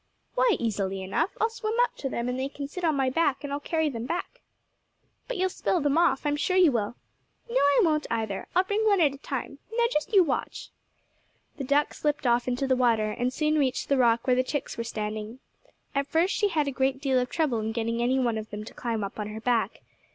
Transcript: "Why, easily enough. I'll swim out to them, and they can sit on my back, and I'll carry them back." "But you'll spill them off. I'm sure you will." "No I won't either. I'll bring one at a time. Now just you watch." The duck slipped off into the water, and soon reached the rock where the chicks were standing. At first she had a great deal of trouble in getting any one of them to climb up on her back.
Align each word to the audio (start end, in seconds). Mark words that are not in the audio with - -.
"Why, 0.33 0.55
easily 0.57 1.03
enough. 1.03 1.37
I'll 1.39 1.51
swim 1.51 1.75
out 1.83 1.95
to 1.97 2.09
them, 2.09 2.27
and 2.27 2.39
they 2.39 2.49
can 2.49 2.67
sit 2.67 2.83
on 2.83 2.95
my 2.95 3.11
back, 3.11 3.43
and 3.43 3.53
I'll 3.53 3.59
carry 3.59 3.87
them 3.87 4.07
back." 4.07 4.41
"But 5.27 5.37
you'll 5.37 5.49
spill 5.51 5.79
them 5.79 5.95
off. 5.95 6.25
I'm 6.25 6.37
sure 6.37 6.57
you 6.57 6.71
will." 6.71 6.95
"No 7.47 7.57
I 7.57 7.81
won't 7.83 8.07
either. 8.09 8.47
I'll 8.55 8.63
bring 8.63 8.83
one 8.87 8.99
at 8.99 9.13
a 9.13 9.19
time. 9.19 9.59
Now 9.77 9.85
just 9.91 10.11
you 10.11 10.23
watch." 10.23 10.71
The 11.57 11.63
duck 11.65 11.93
slipped 11.93 12.25
off 12.25 12.47
into 12.47 12.65
the 12.65 12.75
water, 12.75 13.11
and 13.11 13.31
soon 13.31 13.59
reached 13.59 13.89
the 13.89 13.97
rock 13.97 14.25
where 14.25 14.35
the 14.35 14.41
chicks 14.41 14.75
were 14.75 14.83
standing. 14.83 15.37
At 15.93 16.07
first 16.07 16.33
she 16.33 16.47
had 16.47 16.67
a 16.67 16.71
great 16.71 16.99
deal 16.99 17.19
of 17.19 17.29
trouble 17.29 17.59
in 17.59 17.71
getting 17.71 18.01
any 18.01 18.17
one 18.17 18.39
of 18.39 18.49
them 18.49 18.63
to 18.65 18.73
climb 18.73 19.03
up 19.03 19.19
on 19.19 19.27
her 19.27 19.39
back. 19.39 19.81